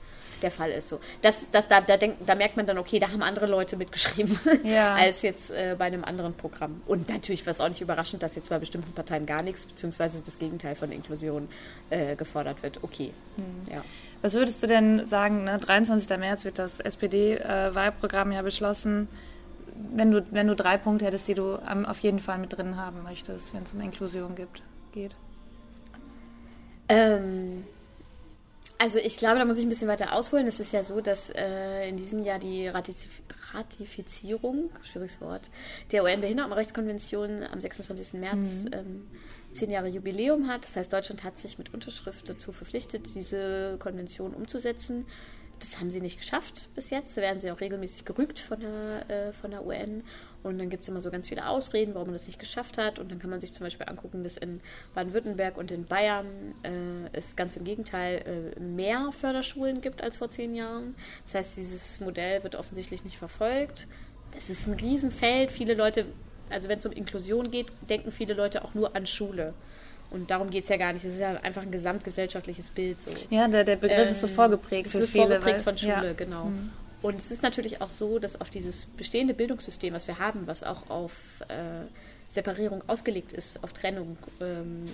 [0.45, 0.89] der Fall ist.
[0.89, 1.01] So.
[1.23, 4.39] Das, das, da, da, denk, da merkt man dann, okay, da haben andere Leute mitgeschrieben,
[4.65, 4.95] ja.
[4.95, 6.83] als jetzt äh, bei einem anderen Programm.
[6.87, 10.23] Und natürlich war es auch nicht überraschend, dass jetzt bei bestimmten Parteien gar nichts, beziehungsweise
[10.23, 11.49] das Gegenteil von Inklusion
[11.91, 12.79] äh, gefordert wird.
[12.83, 13.13] Okay.
[13.37, 13.75] Hm.
[13.75, 13.83] Ja.
[14.23, 15.59] Was würdest du denn sagen, ne?
[15.59, 16.17] 23.
[16.19, 19.09] März wird das SPD-Wahlprogramm äh, ja beschlossen.
[19.93, 22.77] Wenn du, wenn du drei Punkte hättest, die du um, auf jeden Fall mit drin
[22.77, 25.17] haben möchtest, wenn es um Inklusion gibt, geht?
[26.89, 27.65] Ähm,
[28.79, 30.47] also ich glaube, da muss ich ein bisschen weiter ausholen.
[30.47, 35.49] Es ist ja so, dass äh, in diesem Jahr die Ratif Ratifizierung, schwieriges Wort,
[35.93, 38.15] der UN-Behindertenrechtskonvention am 26.
[38.15, 38.71] März mhm.
[38.73, 39.07] ähm,
[39.53, 40.65] zehn Jahre Jubiläum hat.
[40.65, 45.07] Das heißt, Deutschland hat sich mit Unterschrift dazu verpflichtet, diese Konvention umzusetzen.
[45.59, 47.17] Das haben sie nicht geschafft bis jetzt.
[47.17, 50.03] Da werden sie auch regelmäßig gerügt von der, äh, von der UN.
[50.43, 52.99] Und dann gibt es immer so ganz viele Ausreden, warum man das nicht geschafft hat.
[52.99, 54.61] Und dann kann man sich zum Beispiel angucken, dass in
[54.95, 56.27] Baden-Württemberg und in Bayern
[56.63, 60.95] äh, es ganz im Gegenteil äh, mehr Förderschulen gibt als vor zehn Jahren.
[61.25, 63.87] Das heißt, dieses Modell wird offensichtlich nicht verfolgt.
[64.35, 65.51] Das ist ein Riesenfeld.
[65.51, 66.07] Viele Leute,
[66.51, 69.55] also wenn es um Inklusion geht, denken viele Leute auch nur an Schule.
[70.11, 71.05] Und darum geht es ja gar nicht.
[71.05, 73.01] Es ist ja einfach ein gesamtgesellschaftliches Bild.
[73.01, 73.11] So.
[73.31, 75.27] Ja, der, der Begriff ähm, ist so ähm, vorgeprägt für ist viele.
[75.27, 76.13] vorgeprägt von Schule, ja.
[76.13, 76.45] genau.
[76.47, 76.71] Mhm.
[77.03, 80.63] Und es ist natürlich auch so, dass auf dieses bestehende Bildungssystem, was wir haben, was
[80.63, 81.85] auch auf äh,
[82.29, 84.87] Separierung ausgelegt ist, auf Trennung ähm,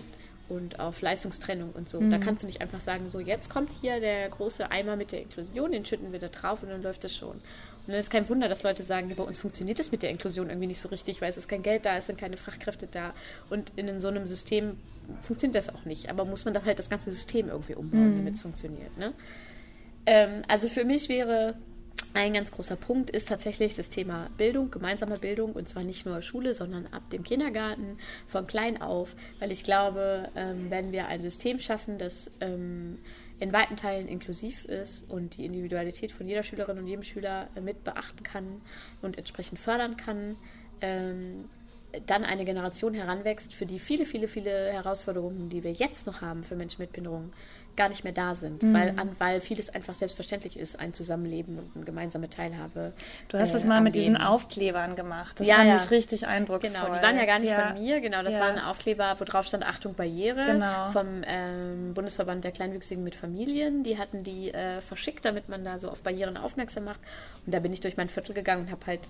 [0.49, 2.11] und auf Leistungstrennung und so, mhm.
[2.11, 5.23] da kannst du nicht einfach sagen, so jetzt kommt hier der große Eimer mit der
[5.23, 7.41] Inklusion, den schütten wir da drauf und dann läuft das schon.
[7.87, 10.49] Und es ist kein Wunder, dass Leute sagen, bei uns funktioniert es mit der Inklusion
[10.49, 13.15] irgendwie nicht so richtig, weil es ist kein Geld da, es sind keine Fachkräfte da.
[13.49, 14.77] Und in so einem System
[15.23, 16.09] funktioniert das auch nicht.
[16.11, 18.19] Aber muss man dann halt das ganze System irgendwie umbauen, mhm.
[18.19, 18.97] damit es funktioniert.
[18.99, 19.13] Ne?
[20.07, 21.57] Ähm, also für mich wäre
[22.15, 26.23] ein ganz großer Punkt ist tatsächlich das Thema Bildung, gemeinsame Bildung und zwar nicht nur
[26.23, 31.23] Schule, sondern ab dem Kindergarten von klein auf, weil ich glaube, ähm, wenn wir ein
[31.23, 32.99] System schaffen, das ähm,
[33.41, 37.83] in weiten Teilen inklusiv ist und die Individualität von jeder Schülerin und jedem Schüler mit
[37.85, 38.61] beachten kann
[39.03, 40.37] und entsprechend fördern kann,
[40.83, 41.47] ähm,
[42.07, 46.45] dann eine Generation heranwächst, für die viele, viele, viele Herausforderungen, die wir jetzt noch haben
[46.45, 47.33] für Menschen mit Behinderung,
[47.77, 48.75] gar nicht mehr da sind, mhm.
[48.75, 52.93] weil, an, weil vieles einfach selbstverständlich ist, ein Zusammenleben und eine gemeinsame Teilhabe.
[53.29, 55.41] Du hast es äh, mal mit diesen Aufklebern gemacht.
[55.41, 55.77] Das ja, fand ja.
[55.77, 56.73] ich richtig eindrucksvoll.
[56.73, 57.69] Genau, die waren ja gar nicht ja.
[57.69, 58.01] von mir.
[58.01, 58.41] Genau, das ja.
[58.41, 60.89] waren Aufkleber, wo drauf stand Achtung Barriere genau.
[60.91, 63.83] vom ähm, Bundesverband der Kleinwüchsigen mit Familien.
[63.83, 67.01] Die hatten die äh, verschickt, damit man da so auf Barrieren aufmerksam macht.
[67.47, 69.01] Und da bin ich durch mein Viertel gegangen und habe halt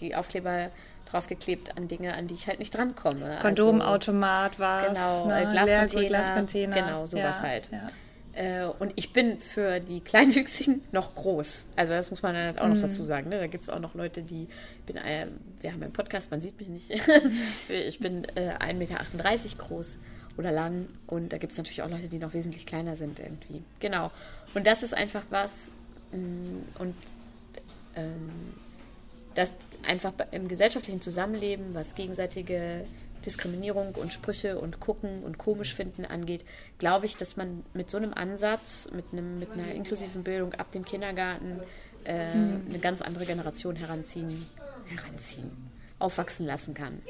[0.00, 0.70] die Aufkleber
[1.14, 3.24] draufgeklebt an Dinge, an die ich halt nicht drankomme.
[3.24, 5.48] Also Kondomautomat also, war Genau, ne?
[5.50, 6.74] Glascontainer, Glascontainer.
[6.74, 7.68] Genau, sowas ja, halt.
[7.70, 7.88] Ja.
[8.34, 11.66] Äh, und ich bin für die Kleinwüchsigen noch groß.
[11.76, 12.82] Also das muss man dann halt auch noch mhm.
[12.82, 13.28] dazu sagen.
[13.28, 13.38] Ne?
[13.38, 14.48] Da gibt es auch noch Leute, die,
[14.86, 15.26] bin, äh,
[15.60, 16.90] wir haben einen Podcast, man sieht mich nicht.
[17.68, 19.04] ich bin äh, 1,38 Meter
[19.58, 19.98] groß
[20.36, 20.88] oder lang.
[21.06, 23.62] Und da gibt es natürlich auch Leute, die noch wesentlich kleiner sind irgendwie.
[23.78, 24.10] Genau.
[24.52, 25.70] Und das ist einfach was.
[26.10, 26.94] Mm, und
[27.94, 28.54] ähm,
[29.34, 29.52] dass
[29.86, 32.84] einfach im gesellschaftlichen Zusammenleben, was gegenseitige
[33.24, 36.44] Diskriminierung und Sprüche und Gucken und komisch finden angeht,
[36.78, 40.70] glaube ich, dass man mit so einem Ansatz, mit, einem, mit einer inklusiven Bildung ab
[40.72, 41.60] dem Kindergarten
[42.04, 42.66] äh, mhm.
[42.68, 44.46] eine ganz andere Generation heranziehen,
[44.86, 45.50] heranziehen,
[45.98, 47.00] aufwachsen lassen kann.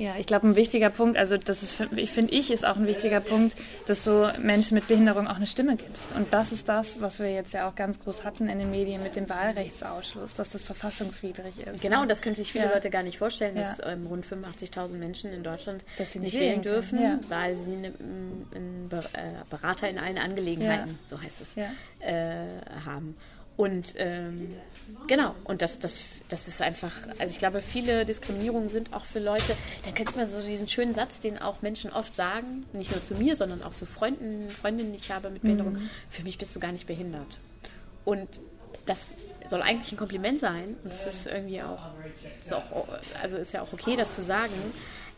[0.00, 3.20] Ja, ich glaube, ein wichtiger Punkt, also das ist, finde ich, ist auch ein wichtiger
[3.20, 6.12] Punkt, dass du Menschen mit Behinderung auch eine Stimme gibst.
[6.16, 9.02] Und das ist das, was wir jetzt ja auch ganz groß hatten in den Medien
[9.02, 11.82] mit dem Wahlrechtsausschluss, dass das verfassungswidrig ist.
[11.82, 12.72] Genau, und das können sich viele ja.
[12.72, 13.88] Leute gar nicht vorstellen, dass ja.
[13.88, 17.18] ähm, rund 85.000 Menschen in Deutschland dass sie nicht, nicht wählen dürfen, ja.
[17.28, 22.46] weil sie einen, einen äh, Berater in allen Angelegenheiten, so heißt es, äh,
[22.86, 23.16] haben.
[23.58, 24.54] Und ähm,
[25.06, 29.18] genau, und das, das, das ist einfach, also ich glaube, viele Diskriminierungen sind auch für
[29.18, 32.90] Leute, dann kennst du mal so diesen schönen Satz, den auch Menschen oft sagen, nicht
[32.92, 35.90] nur zu mir, sondern auch zu Freunden, Freundinnen, die ich habe mit Behinderung, mhm.
[36.08, 37.38] für mich bist du gar nicht behindert.
[38.04, 38.40] Und
[38.86, 39.14] das
[39.46, 41.90] soll eigentlich ein Kompliment sein und es ist irgendwie auch,
[42.40, 42.88] ist auch,
[43.20, 44.52] also ist ja auch okay, das zu sagen,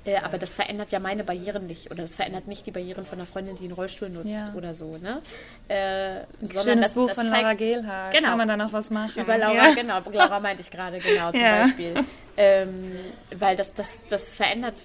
[0.04, 1.90] äh, aber das verändert ja meine Barrieren nicht.
[1.90, 4.52] Oder das verändert nicht die Barrieren von einer Freundin, die einen Rollstuhl nutzt ja.
[4.56, 4.96] oder so.
[4.98, 5.22] Ne?
[5.68, 8.14] Äh, Ein schönes das, Buch das von zeigt, Laura Gehlhardt.
[8.14, 8.28] Genau.
[8.28, 9.22] Kann man da noch was machen?
[9.22, 9.74] Über Laura, ja.
[9.74, 10.00] genau.
[10.10, 11.62] Laura meinte ich gerade, genau, zum ja.
[11.62, 11.94] Beispiel.
[12.36, 12.96] Ähm,
[13.36, 14.80] weil das, das, das verändert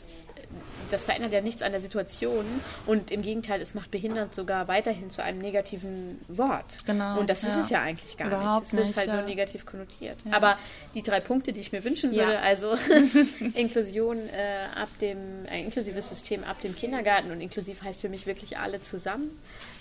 [0.90, 2.46] das verändert ja nichts an der Situation
[2.86, 6.80] und im Gegenteil, es macht behindert sogar weiterhin zu einem negativen Wort.
[6.86, 7.20] Genau.
[7.20, 7.50] Und das ja.
[7.50, 8.84] ist es ja eigentlich gar Überhaupt nicht.
[8.84, 9.16] Es ist halt ja.
[9.16, 10.18] nur negativ konnotiert.
[10.26, 10.34] Ja.
[10.34, 10.58] Aber
[10.94, 12.76] die drei Punkte, die ich mir wünschen würde, also
[13.56, 18.26] Inklusion äh, ab dem, ein inklusives System ab dem Kindergarten und inklusiv heißt für mich
[18.26, 19.30] wirklich alle zusammen.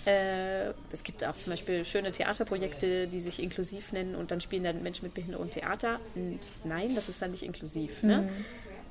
[0.05, 4.63] Äh, es gibt auch zum Beispiel schöne Theaterprojekte, die sich inklusiv nennen und dann spielen
[4.63, 5.99] dann Menschen mit Behinderung Theater.
[6.63, 8.03] Nein, das ist dann nicht inklusiv.
[8.03, 8.17] Ne?
[8.17, 8.45] Mhm.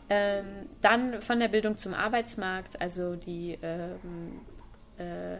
[0.08, 0.44] Ähm,
[0.80, 4.40] dann von der Bildung zum Arbeitsmarkt, also die, ähm,
[4.98, 5.38] äh,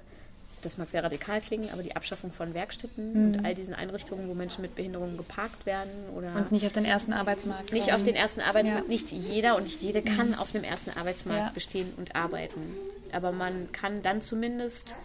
[0.62, 3.34] das mag sehr radikal klingen, aber die Abschaffung von Werkstätten mhm.
[3.34, 5.92] und all diesen Einrichtungen, wo Menschen mit Behinderungen geparkt werden.
[6.16, 7.72] Oder und nicht auf den ersten Arbeitsmarkt.
[7.72, 8.86] Nicht auf den ersten Arbeitsmarkt.
[8.86, 8.90] Ja.
[8.90, 10.34] Nicht jeder und nicht jede kann mhm.
[10.34, 11.50] auf dem ersten Arbeitsmarkt ja.
[11.54, 12.74] bestehen und arbeiten.
[13.12, 14.96] Aber man kann dann zumindest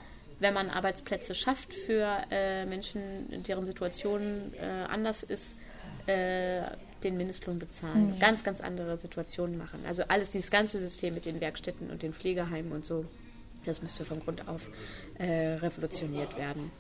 [0.41, 5.55] wenn man Arbeitsplätze schafft für äh, Menschen, deren Situation äh, anders ist,
[6.07, 6.61] äh,
[7.03, 8.19] den Mindestlohn bezahlen, mhm.
[8.19, 9.79] ganz, ganz andere Situationen machen.
[9.87, 13.05] Also alles, dieses ganze System mit den Werkstätten und den Pflegeheimen und so,
[13.65, 14.69] das müsste von Grund auf
[15.17, 16.71] äh, revolutioniert werden.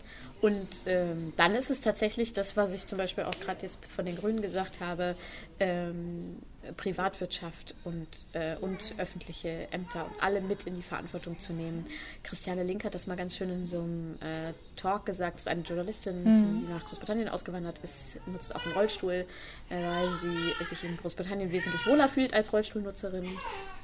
[0.41, 4.05] Und ähm, dann ist es tatsächlich das, was ich zum Beispiel auch gerade jetzt von
[4.05, 5.15] den Grünen gesagt habe,
[5.59, 6.37] ähm,
[6.77, 11.85] Privatwirtschaft und, äh, und öffentliche Ämter und alle mit in die Verantwortung zu nehmen.
[12.23, 15.47] Christiane Link hat das mal ganz schön in so einem äh, Talk gesagt, das ist
[15.47, 16.37] eine Journalistin, mhm.
[16.37, 19.25] die nach Großbritannien ausgewandert ist, nutzt auch einen Rollstuhl, äh,
[19.69, 23.27] weil sie sich in Großbritannien wesentlich wohler fühlt als Rollstuhlnutzerin.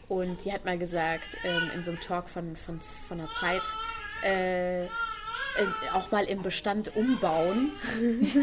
[0.10, 3.62] Und die hat mal gesagt, ähm, in so einem Talk von, von, von einer Zeit,
[5.58, 7.72] äh, auch mal im Bestand umbauen.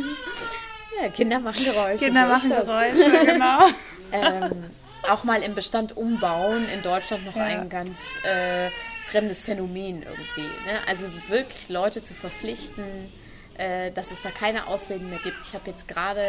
[1.00, 2.04] ja, Kinder machen Geräusche.
[2.04, 3.68] Kinder machen Geräusche, genau.
[4.12, 4.64] ähm,
[5.08, 6.66] auch mal im Bestand umbauen.
[6.72, 7.44] In Deutschland noch ja.
[7.44, 8.70] ein ganz äh,
[9.06, 10.48] fremdes Phänomen irgendwie.
[10.66, 10.78] Ne?
[10.86, 13.12] Also wirklich Leute zu verpflichten,
[13.58, 15.36] äh, dass es da keine Ausreden mehr gibt.
[15.40, 16.22] Ich habe jetzt gerade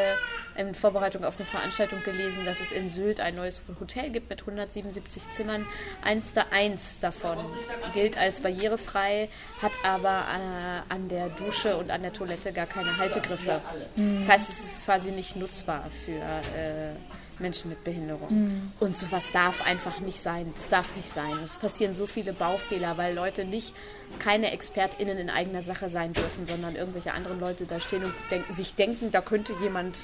[0.58, 4.42] in Vorbereitung auf eine Veranstaltung gelesen, dass es in Sylt ein neues Hotel gibt mit
[4.42, 5.66] 177 Zimmern.
[6.04, 7.38] Eins, da, eins davon
[7.94, 9.30] gilt als barrierefrei,
[9.62, 13.62] hat aber äh, an der Dusche und an der Toilette gar keine Haltegriffe.
[13.96, 16.94] Das heißt, es ist quasi nicht nutzbar für äh,
[17.40, 18.28] Menschen mit Behinderung.
[18.30, 18.72] Mhm.
[18.80, 20.54] Und sowas darf einfach nicht sein.
[20.56, 21.34] Das darf nicht sein.
[21.44, 23.74] Es passieren so viele Baufehler, weil Leute nicht
[24.19, 28.45] keine ExpertInnen in eigener Sache sein dürfen, sondern irgendwelche anderen Leute da stehen und denk
[28.49, 29.95] sich denken, da könnte jemand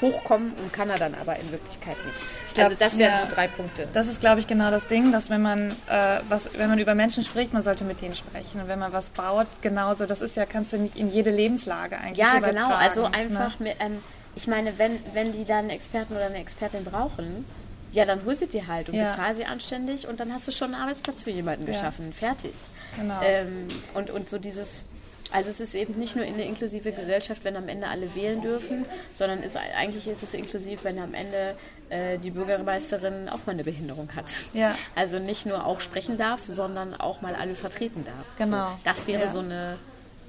[0.00, 2.54] hochkommen und kann er dann aber in Wirklichkeit nicht.
[2.54, 3.88] Glaub, also das wären ja, so drei Punkte.
[3.92, 6.94] Das ist, glaube ich, genau das Ding, dass wenn man, äh, was, wenn man über
[6.94, 8.60] Menschen spricht, man sollte mit denen sprechen.
[8.60, 12.18] Und wenn man was baut, genauso, das ist ja, kannst du in jede Lebenslage eigentlich
[12.18, 13.14] Ja, genau, also ne?
[13.14, 13.70] einfach ne?
[13.70, 13.98] mit, ähm,
[14.34, 17.44] ich meine, wenn, wenn die dann einen Experten oder eine Expertin brauchen,
[17.92, 19.08] ja, dann hol sie dir halt und ja.
[19.08, 21.72] bezahl sie anständig und dann hast du schon einen Arbeitsplatz für jemanden ja.
[21.72, 22.12] geschaffen.
[22.12, 22.52] Fertig.
[22.96, 23.20] Genau.
[23.22, 24.84] Ähm, und, und so dieses,
[25.32, 28.84] also es ist eben nicht nur eine inklusive Gesellschaft, wenn am Ende alle wählen dürfen,
[29.12, 31.56] sondern ist, eigentlich ist es inklusiv, wenn am Ende
[31.88, 34.32] äh, die Bürgermeisterin auch mal eine Behinderung hat.
[34.52, 34.76] Ja.
[34.94, 38.36] Also nicht nur auch sprechen darf, sondern auch mal alle vertreten darf.
[38.36, 38.70] Genau.
[38.70, 39.28] So, das wäre ja.
[39.28, 39.78] so eine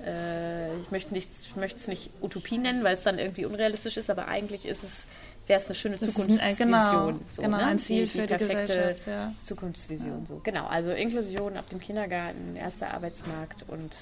[0.06, 4.66] äh, ich möchte es nicht Utopie nennen, weil es dann irgendwie unrealistisch ist, aber eigentlich
[4.66, 5.06] ist es
[5.50, 6.58] wäre es eine schöne Zukunftsvision.
[6.58, 7.66] Genau, so, genau ne?
[7.66, 9.34] ein Ziel die, für die, die perfekte ja.
[9.44, 10.20] Zukunftsvision.
[10.22, 10.26] Ja.
[10.26, 10.42] So.
[10.44, 13.96] Genau, also Inklusion ab dem Kindergarten, erster Arbeitsmarkt und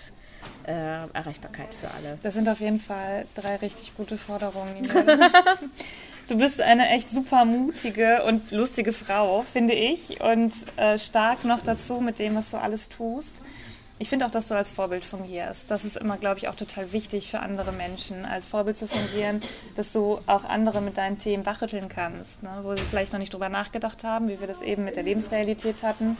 [0.67, 0.71] äh,
[1.13, 2.19] Erreichbarkeit für alle.
[2.21, 4.83] Das sind auf jeden Fall drei richtig gute Forderungen.
[6.27, 11.63] du bist eine echt super mutige und lustige Frau, finde ich, und äh, stark noch
[11.63, 13.33] dazu mit dem, was du alles tust.
[13.99, 15.71] Ich finde auch, dass du als Vorbild fungierst.
[15.71, 19.41] Das ist immer, glaube ich, auch total wichtig für andere Menschen, als Vorbild zu fungieren,
[19.75, 22.59] dass du auch andere mit deinen Themen wachrütteln kannst, ne?
[22.61, 25.81] wo sie vielleicht noch nicht drüber nachgedacht haben, wie wir das eben mit der Lebensrealität
[25.81, 26.17] hatten.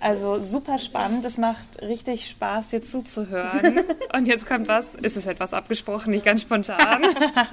[0.00, 1.24] Also super spannend.
[1.24, 3.84] Es macht richtig Spaß, dir zuzuhören.
[4.12, 7.02] Und jetzt kommt was, ist es etwas abgesprochen, nicht ganz spontan.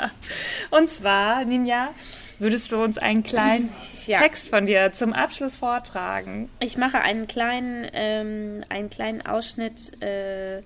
[0.71, 1.89] Und zwar, Ninja,
[2.39, 3.69] Würdest du uns einen kleinen
[4.07, 4.19] ja.
[4.19, 6.49] Text von dir zum Abschluss vortragen?
[6.59, 10.61] Ich mache einen kleinen, ähm, einen kleinen Ausschnitt äh,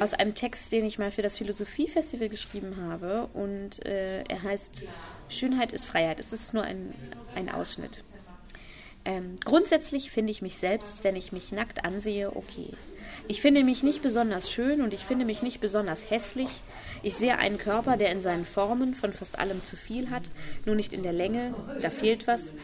[0.00, 3.28] aus einem Text, den ich mal für das Philosophiefestival geschrieben habe.
[3.32, 4.82] Und äh, er heißt
[5.28, 6.18] Schönheit ist Freiheit.
[6.18, 6.92] Es ist nur ein,
[7.34, 8.02] ein Ausschnitt.
[9.04, 12.70] Ähm, grundsätzlich finde ich mich selbst, wenn ich mich nackt ansehe, okay.
[13.26, 16.50] Ich finde mich nicht besonders schön und ich finde mich nicht besonders hässlich.
[17.02, 20.30] Ich sehe einen Körper, der in seinen Formen von fast allem zu viel hat,
[20.66, 22.54] nur nicht in der Länge, da fehlt was.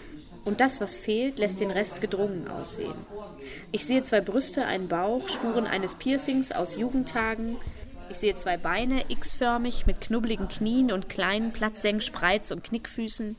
[0.45, 2.95] Und das, was fehlt, lässt den Rest gedrungen aussehen.
[3.73, 7.57] Ich sehe zwei Brüste, einen Bauch, Spuren eines Piercings aus Jugendtagen.
[8.11, 13.37] Ich sehe zwei Beine, x-förmig, mit knubbeligen Knien und kleinen Platzsenk, Spreiz und Knickfüßen.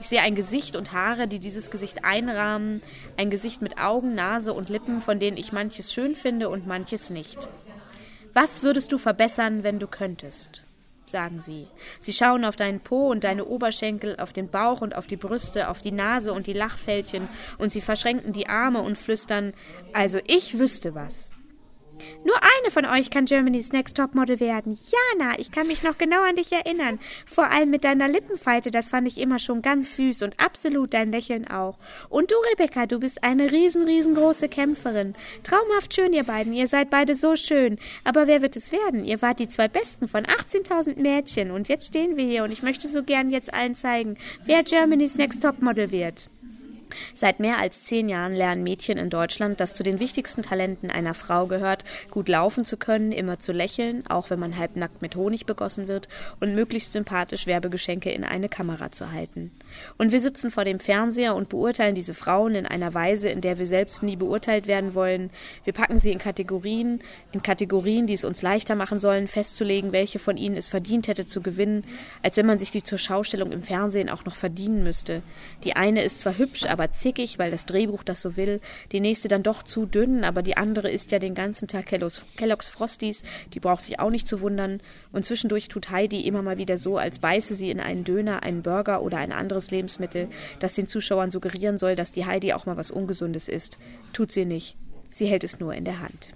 [0.00, 2.82] Ich sehe ein Gesicht und Haare, die dieses Gesicht einrahmen,
[3.16, 7.10] ein Gesicht mit Augen, Nase und Lippen, von denen ich manches schön finde und manches
[7.10, 7.48] nicht.
[8.32, 10.64] Was würdest du verbessern, wenn du könntest?
[11.10, 11.66] sagen sie.
[11.98, 15.68] Sie schauen auf deinen Po und deine Oberschenkel, auf den Bauch und auf die Brüste,
[15.68, 19.52] auf die Nase und die Lachfältchen, und sie verschränken die Arme und flüstern
[19.92, 21.32] Also ich wüsste was.
[22.24, 24.76] Nur eine von euch kann Germany's Next Topmodel werden.
[24.76, 26.98] Jana, ich kann mich noch genau an dich erinnern.
[27.26, 31.12] Vor allem mit deiner Lippenfalte, das fand ich immer schon ganz süß und absolut dein
[31.12, 31.78] Lächeln auch.
[32.08, 35.14] Und du, Rebecca, du bist eine riesen, riesengroße Kämpferin.
[35.42, 36.52] Traumhaft schön, ihr beiden.
[36.52, 37.78] Ihr seid beide so schön.
[38.04, 39.04] Aber wer wird es werden?
[39.04, 41.50] Ihr wart die zwei Besten von 18.000 Mädchen.
[41.50, 45.16] Und jetzt stehen wir hier und ich möchte so gern jetzt allen zeigen, wer Germany's
[45.16, 46.30] Next Topmodel wird.
[47.14, 51.14] Seit mehr als zehn Jahren lernen Mädchen in Deutschland, dass zu den wichtigsten Talenten einer
[51.14, 55.46] Frau gehört, gut laufen zu können, immer zu lächeln, auch wenn man halbnackt mit Honig
[55.46, 56.08] begossen wird,
[56.40, 59.50] und möglichst sympathisch Werbegeschenke in eine Kamera zu halten.
[59.98, 63.58] Und wir sitzen vor dem Fernseher und beurteilen diese Frauen in einer Weise, in der
[63.58, 65.30] wir selbst nie beurteilt werden wollen.
[65.64, 67.00] Wir packen sie in Kategorien,
[67.32, 71.26] in Kategorien, die es uns leichter machen sollen, festzulegen, welche von ihnen es verdient hätte
[71.26, 71.84] zu gewinnen,
[72.22, 75.22] als wenn man sich die zur Schaustellung im Fernsehen auch noch verdienen müsste.
[75.64, 78.58] Die eine ist zwar hübsch, aber aber zickig, weil das Drehbuch das so will.
[78.92, 82.24] Die nächste dann doch zu dünn, aber die andere isst ja den ganzen Tag Kellogg's,
[82.38, 83.22] Kellogg's Frosties.
[83.52, 84.80] Die braucht sich auch nicht zu wundern.
[85.12, 88.62] Und zwischendurch tut Heidi immer mal wieder so, als beiße sie in einen Döner, einen
[88.62, 92.78] Burger oder ein anderes Lebensmittel, das den Zuschauern suggerieren soll, dass die Heidi auch mal
[92.78, 93.76] was Ungesundes isst.
[94.14, 94.78] Tut sie nicht.
[95.10, 96.30] Sie hält es nur in der Hand.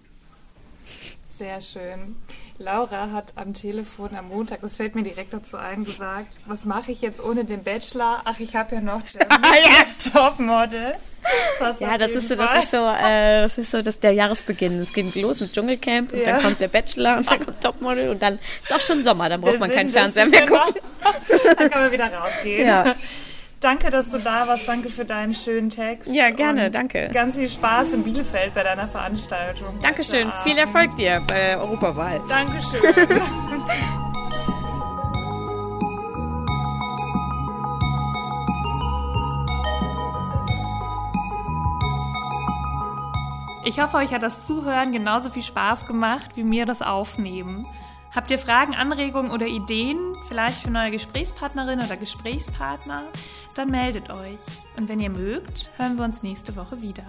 [1.38, 2.16] Sehr schön.
[2.58, 6.92] Laura hat am Telefon am Montag, das fällt mir direkt dazu ein, gesagt, was mache
[6.92, 8.22] ich jetzt ohne den Bachelor?
[8.24, 10.94] Ach, ich habe ja noch das Topmodel.
[11.80, 14.78] Ja, das ist so, das ist so, äh, das ist so, das der Jahresbeginn.
[14.78, 16.24] Es geht los mit Dschungelcamp und ja.
[16.24, 19.40] dann kommt der Bachelor und dann kommt Topmodel und dann ist auch schon Sommer, dann
[19.40, 20.74] braucht Man keinen Fernseher mehr gucken.
[21.58, 22.66] Dann kann man wieder rausgehen.
[22.66, 22.94] Ja.
[23.64, 24.68] Danke, dass du da warst.
[24.68, 26.12] Danke für deinen schönen Text.
[26.12, 27.09] Ja, gerne, danke.
[27.14, 29.79] Ganz viel Spaß in Bielefeld bei deiner Veranstaltung.
[29.81, 30.31] Dankeschön.
[30.42, 32.20] Viel Erfolg dir bei Europawahl.
[32.29, 32.81] Dankeschön.
[43.66, 47.66] Ich hoffe, euch hat das Zuhören genauso viel Spaß gemacht wie mir das Aufnehmen.
[48.14, 49.98] Habt ihr Fragen, Anregungen oder Ideen,
[50.29, 53.03] vielleicht für neue Gesprächspartnerin oder Gesprächspartner?
[53.54, 54.38] Dann meldet euch.
[54.76, 57.04] Und wenn ihr mögt, hören wir uns nächste Woche wieder.